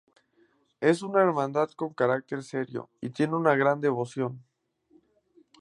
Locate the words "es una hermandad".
0.79-1.69